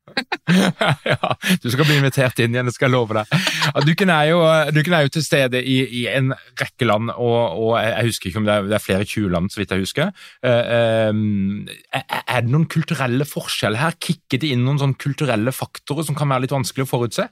[1.11, 1.31] ja,
[1.63, 3.47] du skal bli invitert inn igjen, det skal jeg love deg.
[3.87, 4.41] Dukken er jo,
[4.75, 8.43] dukken er jo til stede i, i, en rekke land, og, og, jeg husker ikke
[8.43, 10.27] om det er, det er flere 20 land, så vidt jeg husker.
[10.45, 11.63] Uh, um,
[11.95, 13.97] er, det noen kulturelle forskjeller her?
[14.01, 17.29] Kikker det inn noen sånn kulturelle faktorer som kan være litt vanskelig å forutse?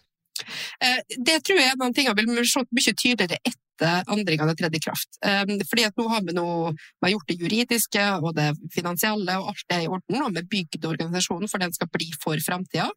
[0.83, 4.79] Eh, det tror jeg er noen ting jeg vil se mye tydeligere etter endringene tredje
[4.79, 5.17] i kraft.
[5.25, 9.37] Eh, fordi at nå har vi, noe, vi har gjort det juridiske og det finansielle,
[9.41, 10.19] og alt er i orden.
[10.21, 12.89] Og vi har bygd organisasjonen for den skal bli for fremtida.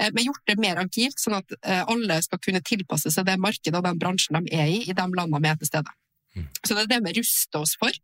[0.00, 3.38] Eh, vi har gjort det mer agilt, sånn at alle skal kunne tilpasse seg det
[3.42, 5.94] markedet og den bransjen de er i, i de landene vi er til stede.
[6.36, 6.48] Mm.
[6.60, 8.02] Så det er det vi ruster oss for.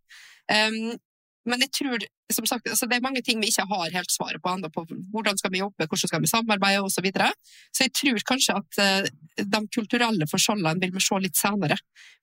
[1.49, 4.43] Men jeg tror, som sagt, altså det er mange ting vi ikke har helt svaret
[4.43, 4.71] på ennå.
[4.73, 6.95] På hvordan skal vi jobbe, hvordan skal vi samarbeide osv.
[6.95, 7.31] Så, videre.
[7.75, 9.09] så jeg tror kanskje at uh,
[9.55, 11.79] de kulturelle forskjellene vil vi se litt senere.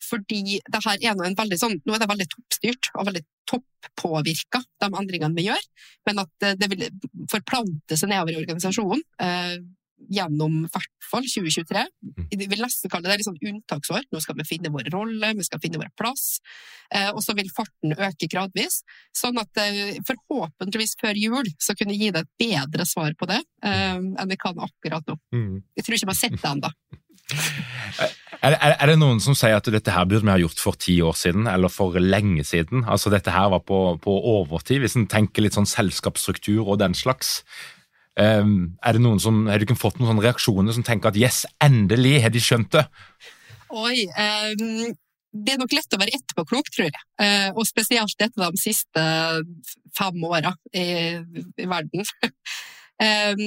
[0.08, 4.62] Fordi det her er en veldig sånn, nå er det veldig toppstyrt og veldig toppåvirka,
[4.84, 5.67] de endringene vi gjør.
[6.08, 6.88] Men at uh, det vil
[7.32, 9.03] forplante seg nedover i organisasjonen.
[10.09, 11.83] Gjennom i hvert fall 2023.
[12.05, 12.27] Mm.
[12.31, 14.07] Vi vil nesten kalle det et sånn unntaksår.
[14.13, 16.39] Nå skal vi finne vår rolle, vi skal finne vår plass.
[16.95, 18.81] Eh, og så vil farten øke gradvis.
[19.15, 23.29] Sånn at eh, forhåpentligvis før jul så kunne jeg gi deg et bedre svar på
[23.29, 25.19] det eh, enn jeg kan akkurat nå.
[25.35, 25.62] Mm.
[25.77, 26.73] Jeg tror ikke vi har sett det ennå.
[28.39, 30.79] Er, er, er, det noen som sier at dette her burde vi ha gjort for
[30.79, 32.85] ti år siden, eller for lenge siden?
[32.88, 36.95] Altså Dette her var på, på overtid, hvis en tenker litt sånn selskapsstruktur og den
[36.95, 37.41] slags.
[38.19, 41.19] Um, er det noen som, Har du ikke fått noen sånne reaksjoner som tenker at
[41.19, 42.84] yes, endelig har de skjønt det?
[43.69, 44.89] Oi, um,
[45.29, 47.05] det er nok lett å være etterpåklok, tror jeg.
[47.21, 49.05] Uh, og spesielt etter de siste
[49.97, 50.86] fem åra i,
[51.21, 52.01] i, verden.
[53.05, 53.43] um,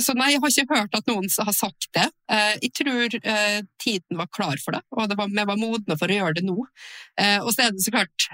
[0.00, 2.06] så nei, jeg har ikke hørt at noen har sagt det.
[2.32, 6.08] Uh, jeg tror uh, tiden var klar for det, og var, vi var modne for
[6.08, 6.56] å gjøre det nå.
[6.56, 8.28] Og så er det så klart,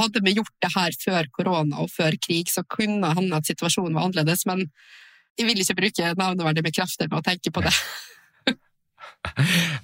[0.00, 3.94] hadde vi gjort det her før korona og før krig, så kunne hende at situasjonen
[3.94, 4.66] var annerledes, men
[5.38, 7.72] jeg vil ikke bruke navneverdige bekrefter ved å tenke på det.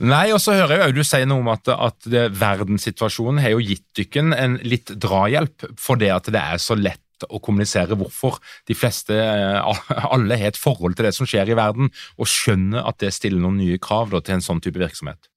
[0.02, 3.54] Nei, og så hører jeg jo du sier noe om at, at det, verdenssituasjonen har
[3.54, 7.96] jo gitt dykken en litt drahjelp for det at det er så lett å kommunisere
[7.98, 9.58] hvorfor de fleste, eh,
[10.14, 13.42] alle har et forhold til det som skjer i verden, og skjønner at det stiller
[13.42, 15.30] noen nye krav da, til en sånn type virksomhet.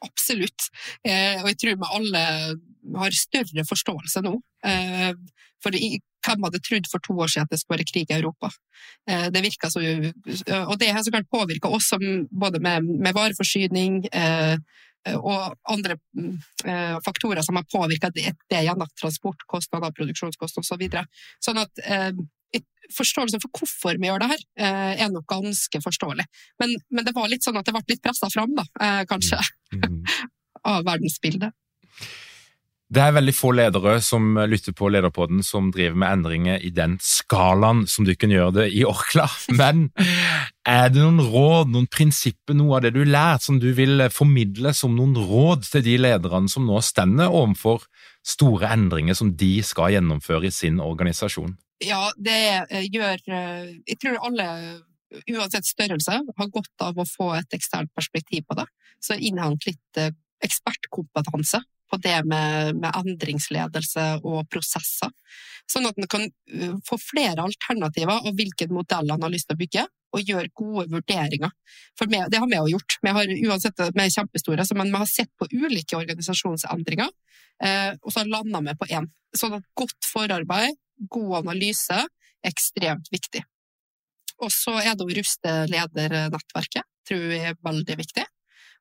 [0.00, 0.70] Absolutt,
[1.04, 2.24] eh, og jeg tror vi alle
[3.02, 4.32] har større forståelse nå.
[4.64, 5.12] Eh,
[5.60, 5.76] for
[6.26, 8.50] hvem hadde trodd for to år siden at det skulle være krig i Europa?
[9.10, 9.82] Eh, det virker så,
[10.66, 11.92] og det har så klart påvirka oss
[12.30, 14.56] både med, med vareforsyning eh,
[15.16, 15.96] og andre
[16.66, 20.74] eh, faktorer som har påvirka det, det gjennom transportkostnader, produksjonskostnader osv.
[20.74, 21.06] Så videre.
[21.44, 22.28] sånn at
[22.90, 24.40] Forståelsen for hvorfor vi gjør det her,
[25.04, 26.24] er nok ganske forståelig.
[26.58, 28.64] Men, men det var litt sånn at det ble litt pressa fram, da,
[29.06, 29.38] kanskje,
[29.76, 30.00] mm.
[30.72, 31.54] av verdensbildet.
[32.90, 36.96] Det er veldig få ledere som lytter på Lederpodden som driver med endringer i den
[36.98, 39.28] skalaen som du kan gjøre det i Orkla.
[39.60, 39.84] Men
[40.66, 44.02] er det noen råd, noen prinsipper, noe av det du har lært som du vil
[44.10, 47.86] formidle som noen råd til de lederne som nå stender overfor
[48.26, 51.54] store endringer som de skal gjennomføre i sin organisasjon?
[51.86, 52.42] Ja, det
[52.90, 54.52] gjør Jeg tror alle
[55.30, 58.66] uansett størrelse, har godt av å få et eksternt perspektiv på det.
[58.98, 60.08] Så innhent litt
[60.42, 65.12] ekspertkompetanse på det med, med, endringsledelse og prosesser.
[65.70, 69.58] Sånn at en kan uh, få flere alternativer av hvilken modell en har lyst til
[69.58, 71.52] å bygge, og gjøre gode vurderinger.
[71.98, 72.96] For det har vi jo gjort.
[73.02, 77.12] Vi har uansett vi er kjempestore, men vi har sett på ulike organisasjonsendringer,
[77.62, 79.06] eh, og så landa vi på én.
[79.36, 80.74] Sånn at godt forarbeid,
[81.10, 83.44] god analyse, er ekstremt viktig.
[84.40, 88.26] Og så er det å ruste ledernettverket, tror jeg er veldig viktig.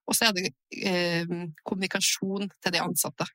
[0.08, 0.48] Og så er det
[0.80, 1.28] eh,
[1.66, 3.28] kommunikasjon til de ansatte.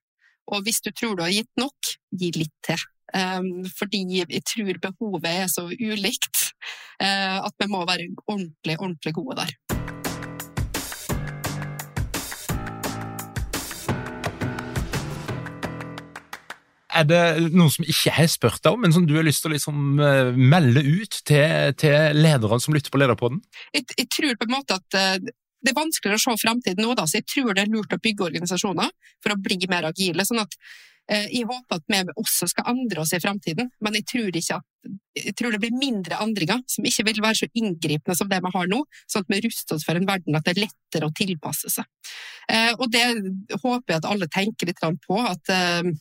[0.53, 2.81] Og hvis du tror du har gitt nok, gi litt til.
[3.15, 6.49] Um, fordi jeg tror behovet er så ulikt
[6.99, 9.53] uh, at vi må være ordentlig, ordentlig gode der.
[16.95, 19.53] Er det noen som ikke har spurt deg om, men som du har lyst til
[19.53, 23.41] å liksom, uh, melde ut til, til lederne som lytter på Lederpodden?
[23.75, 25.01] Jeg, jeg tror på en måte at
[25.65, 28.01] det er vanskeligere å se fremtiden nå, da, så jeg tror det er lurt å
[28.03, 28.91] bygge organisasjoner
[29.25, 30.27] for å bli mer agile.
[30.29, 30.57] sånn at
[31.09, 34.69] eh, Jeg håper at vi også skal endre oss i fremtiden, men jeg tror, at,
[35.17, 38.55] jeg tror det blir mindre endringer som ikke vil være så inngripende som det vi
[38.57, 41.17] har nå, sånn at vi ruster oss for en verden at det er lettere å
[41.17, 41.89] tilpasse seg.
[42.53, 43.07] Eh, og det
[43.57, 45.93] håper jeg at alle tenker litt på, at eh,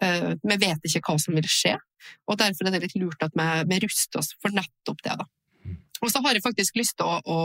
[0.00, 1.78] eh, vi vet ikke hva som vil skje,
[2.30, 5.18] og derfor er det litt lurt at vi, vi ruster oss for nettopp det.
[5.18, 5.26] da.
[5.64, 5.80] Mm.
[6.04, 7.38] Og så har jeg faktisk lyst til å, å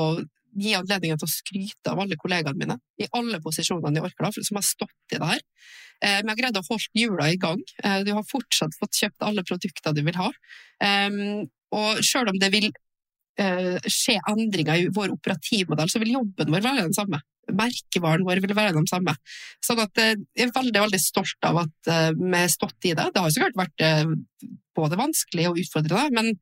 [0.58, 4.60] gi anledningen til å skryte av alle kollegaene mine i alle posisjonene i Orkla som
[4.60, 5.42] har stått i det her.
[6.00, 7.62] Eh, vi har greid å holde hjula i gang.
[7.84, 10.30] Eh, du har fortsatt fått kjøpt alle produkter du vil ha.
[11.70, 12.70] Og selv om det vil
[13.40, 17.22] eh, skje endringer i vår operativmodell, så vil jobben vår være den samme.
[17.50, 19.16] Merkevaren vår vil være den samme.
[19.66, 23.10] Sånn at jeg er veldig veldig stolt av at vi har stått i det.
[23.14, 23.86] Det har så klart vært
[24.78, 26.36] både vanskelig og utfordrende, men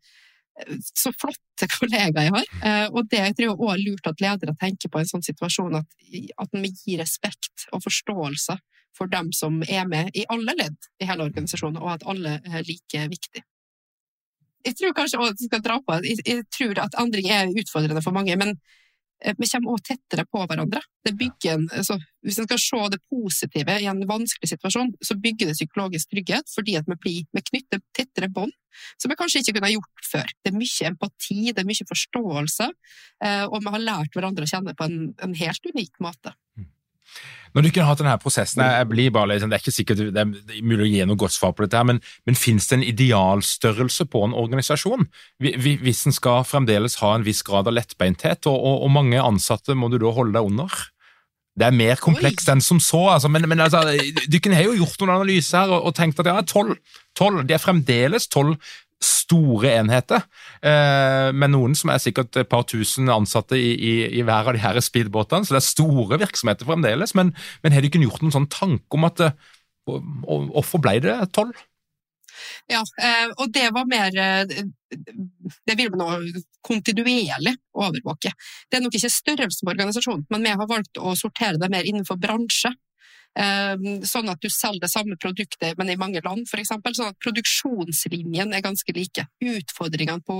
[0.98, 2.48] så flotte kollegaer jeg har.
[2.64, 5.12] Eh, og det jeg tror jeg også er lurt at ledere tenker på i en
[5.12, 6.00] sånn situasjon, at,
[6.44, 8.58] at vi gir respekt og forståelse
[8.98, 12.66] for dem som er med i alle ledd i hele organisasjonen, og at alle er
[12.66, 13.44] like viktig.
[14.66, 18.16] Jeg tror kanskje også, skal dra på, jeg, jeg tror at endring er utfordrende for
[18.16, 18.58] mange, men
[19.26, 20.82] Eh, vi kommer også tettere på hverandre.
[21.06, 25.16] Det bygger En, altså, hvis en skal se det positive i en vanskelig situasjon, så
[25.24, 28.54] bygger det psykologisk trygghet fordi at vi, blir, vi knytter tettere bånd
[29.02, 30.34] som vi kanskje ikke kunne ha gjort før.
[30.44, 32.68] Det er mye empati, det er mye forståelse,
[33.26, 36.36] eh, og vi har lært hverandre å kjenne på en, en helt unik måte.
[36.60, 36.68] Mm.
[37.56, 40.02] Når du ikke har hatt denne prosessen, jeg blir bare liksom, Det er ikke sikkert
[40.14, 42.78] det er mulig å gi noe godt svar på dette, her, men, men finnes det
[42.78, 45.08] en idealstørrelse på en organisasjon?
[45.40, 49.78] Hvis en skal fremdeles ha en viss grad av lettbeinthet, og, og, og mange ansatte
[49.80, 50.78] må du da holde deg under?
[51.58, 53.82] Det er mer komplekst enn som så, altså, men, men altså,
[54.30, 56.76] dere har jo gjort noen analyser her og, og tenkt at ja, tolv,
[57.48, 58.60] det er fremdeles tolv
[59.04, 60.24] store enheter,
[60.66, 64.58] eh, med noen som er sikkert et par tusen ansatte i, i, i hver av
[64.58, 67.14] de her speedbåtene, så det er store virksomheter fremdeles.
[67.18, 69.38] Men, men har dere gjort noen sånn tanke om at eh,
[69.88, 71.56] Hvorfor ble det tolv?
[72.68, 76.08] Ja, eh, og det var mer Det vil vi nå
[76.68, 78.34] kontinuerlig overvåke.
[78.68, 81.88] Det er nok ikke størrelsen på organisasjonen, men vi har valgt å sortere det mer
[81.88, 82.74] innenfor bransje.
[83.38, 83.76] Eh,
[84.08, 86.74] sånn at du selger det samme produktet, men i mange land, f.eks.
[86.74, 89.28] Sånn at produksjonslinjen er ganske like.
[89.44, 90.38] Utfordringene på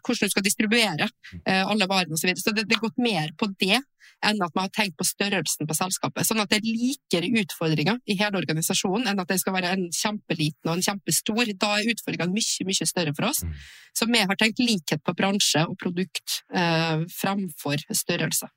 [0.00, 1.08] hvordan du skal distribuere
[1.44, 2.22] eh, alle varene osv.
[2.22, 2.42] Så, videre.
[2.44, 3.80] så det, det er gått mer på det
[4.26, 6.26] enn at man har tenkt på størrelsen på selskapet.
[6.28, 9.86] Sånn at det er likere utfordringer i hele organisasjonen enn at det skal være en
[9.96, 11.52] kjempeliten og en kjempestor.
[11.60, 13.42] Da er utfordringene mye, mye større for oss.
[13.96, 18.50] Så vi har tenkt likhet på bransje og produkt eh, fremfor størrelse.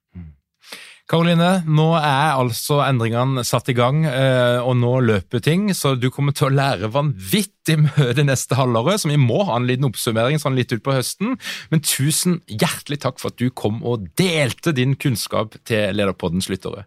[1.12, 6.08] Karoline, nå er altså endringene satt i gang, eh, og nå løper ting, så du
[6.14, 9.89] kommer til å lære vanvittig mye det neste halvåret, så vi må ha en liten
[9.89, 11.36] oppsummering sånn litt utpå høsten.
[11.74, 16.86] Men tusen hjertelig takk for at du kom og delte din kunnskap til Lederpoddens lyttere.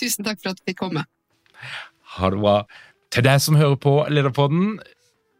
[0.00, 1.06] Tusen takk for at vi fikk komme.
[2.18, 2.58] Ha det bra.
[3.14, 4.76] Til deg som hører på Lederpodden,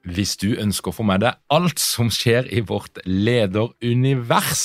[0.04, 4.64] hvis du ønsker å få med deg alt som skjer i vårt lederunivers,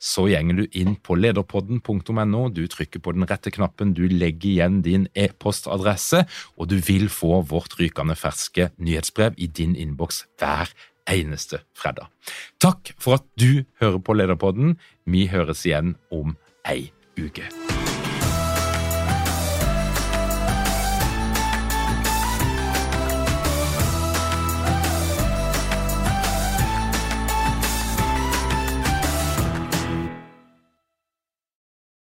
[0.00, 4.80] så gjenger du inn på lederpodden.no, du trykker på den rette knappen, du legger igjen
[4.86, 6.24] din e-postadresse,
[6.56, 10.72] og du vil få vårt rykende ferske nyhetsbrev i din innboks hver
[11.10, 12.08] eneste fredag.
[12.62, 14.78] Takk for at du hører på Lederpodden.
[15.04, 16.36] Vi høres igjen om
[16.68, 17.48] ei uke.